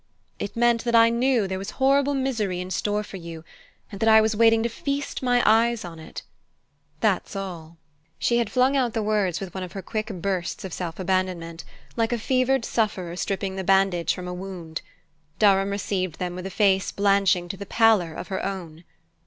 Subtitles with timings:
[0.39, 3.43] It meant that I knew there was horrible misery in store for you,
[3.91, 6.23] and that I was waiting to feast my eyes on it:
[7.01, 7.77] that's all!"
[8.17, 11.63] She had flung out the words with one of her quick bursts of self abandonment,
[11.95, 14.81] like a fevered sufferer stripping the bandage from a wound.
[15.37, 18.85] Durham received them with a face blanching to the pallour of her own.